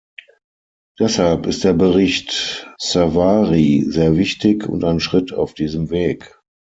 [0.99, 6.39] Deshalb ist der Bericht Savary sehr wichtig und ein Schritt auf diesem Weg.